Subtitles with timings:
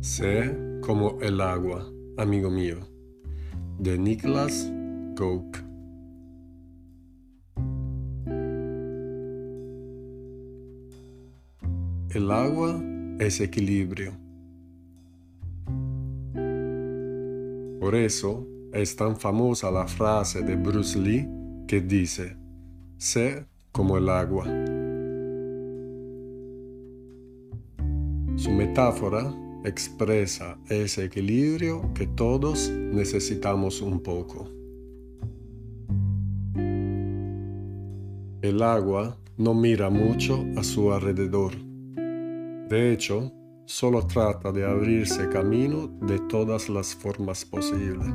[0.00, 2.78] Sé como el agua, amigo mío,
[3.78, 4.72] de Niklas
[5.14, 5.58] Gok.
[12.14, 12.82] El agua
[13.18, 14.12] es equilibrio.
[17.78, 21.28] Por eso es tan famosa la frase de Bruce Lee
[21.68, 22.38] que dice,
[22.96, 24.46] sé como el agua.
[28.36, 29.30] Su metáfora
[29.64, 34.48] expresa ese equilibrio que todos necesitamos un poco.
[38.42, 41.52] El agua no mira mucho a su alrededor.
[42.68, 43.32] De hecho,
[43.66, 48.06] solo trata de abrirse camino de todas las formas posibles.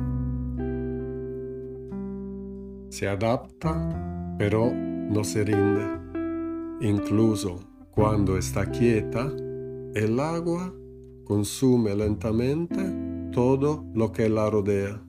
[2.88, 5.84] Se adapta, pero no se rinde.
[6.80, 7.60] Incluso
[7.90, 9.32] cuando está quieta,
[9.94, 10.74] el agua
[11.26, 15.02] consume lentamente todo lo que la rodea.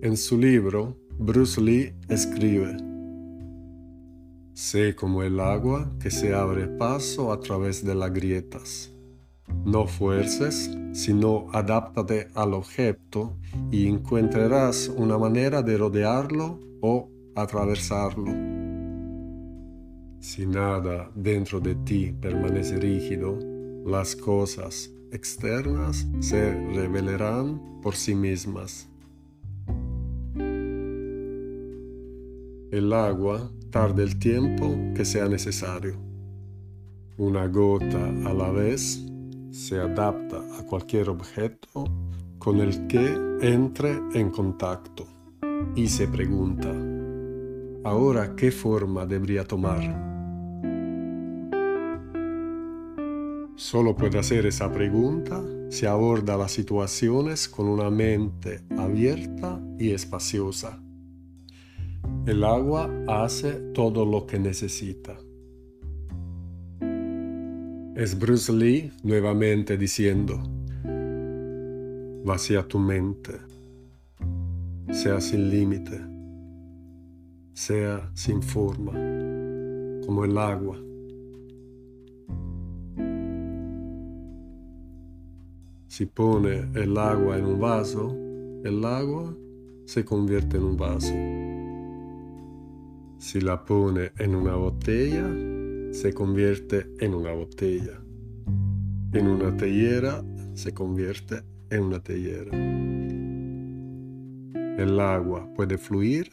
[0.00, 2.76] En su libro, Bruce Lee escribe,
[4.52, 8.92] Sé como el agua que se abre paso a través de las grietas.
[9.64, 13.36] No fuerces, sino adáptate al objeto
[13.72, 18.53] y encontrarás una manera de rodearlo o atravesarlo.
[20.24, 23.38] Si nada dentro de ti permanece rígido,
[23.84, 28.88] las cosas externas se revelarán por sí mismas.
[32.70, 35.94] El agua tarda el tiempo que sea necesario.
[37.18, 39.04] Una gota a la vez
[39.50, 41.84] se adapta a cualquier objeto
[42.38, 45.06] con el que entre en contacto
[45.76, 46.72] y se pregunta,
[47.84, 50.13] ¿ahora qué forma debería tomar?
[53.64, 60.82] Solo puede hacer esa pregunta si aborda las situaciones con una mente abierta y espaciosa.
[62.26, 65.16] El agua hace todo lo que necesita.
[67.96, 70.42] Es Bruce Lee nuevamente diciendo,
[72.22, 73.32] vacía tu mente,
[74.92, 76.02] sea sin límite,
[77.54, 78.92] sea sin forma,
[80.04, 80.76] como el agua.
[85.86, 88.16] Si pone el agua en un vaso,
[88.64, 89.36] el agua
[89.84, 91.14] se convierte en un vaso.
[93.18, 95.24] Si la pone en una botella,
[95.92, 98.00] se convierte en una botella.
[99.12, 100.24] En una tellera,
[100.54, 102.50] se convierte en una tellera.
[104.76, 106.32] El agua puede fluir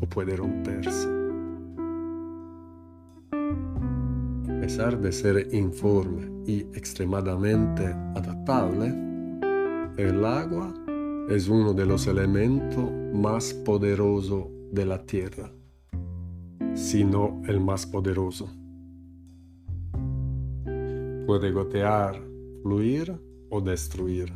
[0.00, 1.08] o puede romperse.
[4.48, 8.88] A pesar de ser informe y extremadamente adaptable,
[9.96, 10.74] el agua
[11.28, 15.52] es uno de los elementos más poderosos de la tierra,
[16.74, 18.50] si no el más poderoso.
[21.26, 22.20] Puede gotear,
[22.62, 23.14] fluir
[23.50, 24.32] o destruir.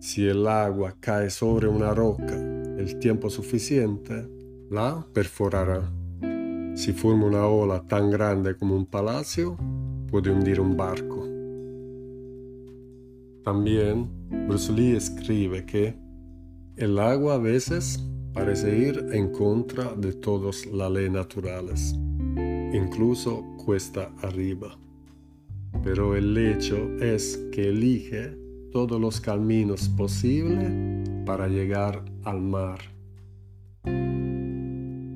[0.00, 2.36] Si el agua cae sobre una roca
[2.78, 4.28] el tiempo suficiente,
[4.70, 5.90] la perforará.
[6.76, 9.56] Si forma una ola tan grande como un palacio,
[10.10, 11.26] puede hundir un barco.
[13.42, 14.10] También
[14.46, 15.96] Bruce Lee escribe que
[16.76, 18.04] el agua a veces
[18.34, 21.94] parece ir en contra de todas las leyes naturales,
[22.74, 24.78] incluso cuesta arriba.
[25.82, 28.36] Pero el hecho es que elige
[28.70, 30.70] todos los caminos posibles
[31.24, 32.80] para llegar al mar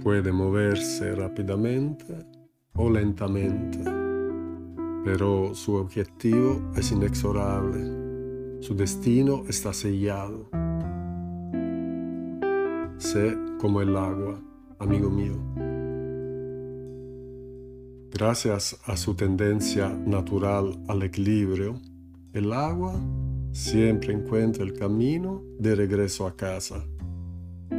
[0.03, 2.17] Puede moverse rápidamente
[2.73, 3.79] o lentamente,
[5.05, 8.61] pero su objetivo es inexorable.
[8.61, 10.49] Su destino está sellado.
[12.97, 14.41] Sé como el agua,
[14.79, 15.35] amigo mío.
[18.11, 21.79] Gracias a su tendencia natural al equilibrio,
[22.33, 22.95] el agua
[23.53, 26.87] siempre encuentra el camino de regreso a casa.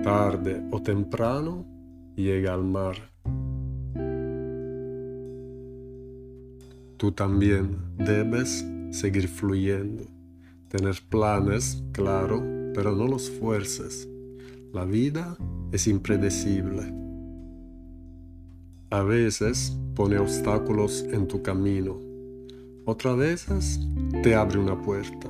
[0.04, 1.71] Tarde o temprano
[2.22, 2.96] llega al mar.
[6.98, 10.04] Tú también debes seguir fluyendo,
[10.70, 14.08] tener planes, claro, pero no los fuerces.
[14.72, 15.36] La vida
[15.72, 16.94] es impredecible.
[18.92, 21.98] A veces pone obstáculos en tu camino,
[22.86, 23.80] otras veces
[24.24, 25.30] te abre una puerta.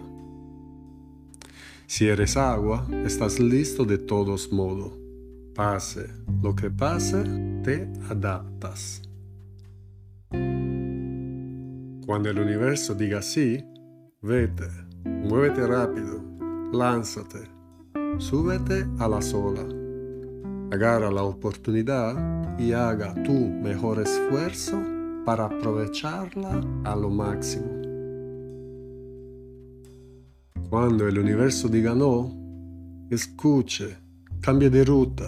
[1.85, 5.00] Si eres agua, estás listo de todos modos
[5.55, 6.07] Pase
[6.41, 7.23] lo que pase,
[7.63, 9.01] te adaptas.
[12.05, 13.63] Cuando el universo diga sí,
[14.21, 14.67] vete,
[15.03, 16.23] muévete rápido,
[16.71, 17.49] lánzate,
[18.17, 19.65] súbete a la sola,
[20.71, 24.81] agarra la oportunidad y haga tu mejor esfuerzo
[25.25, 27.81] para aprovecharla a lo máximo.
[30.69, 32.31] Cuando el universo diga no,
[33.09, 33.97] escuche,
[34.41, 35.27] cambie de ruta,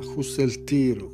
[0.00, 1.08] ajuste el tiro,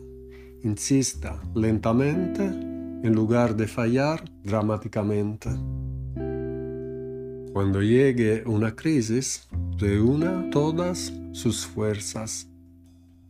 [0.62, 5.50] insista lentamente en lugar de fallar dramáticamente.
[7.52, 9.46] Cuando llegue una crisis,
[9.76, 12.48] reúna todas sus fuerzas.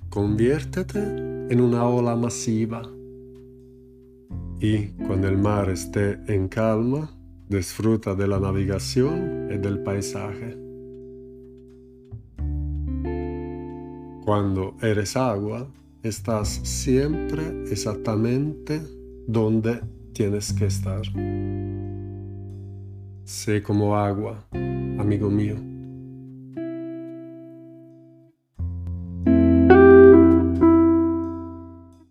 [0.09, 2.83] Conviértete en una ola masiva.
[4.61, 7.11] Y cuando el mar esté en calma,
[7.49, 10.70] disfruta de la navegación y del paisaje.
[14.31, 15.67] Cuando eres agua,
[16.05, 18.81] estás siempre exactamente
[19.27, 19.81] donde
[20.13, 21.03] tienes que estar.
[23.25, 25.70] Sé como agua, amigo mío.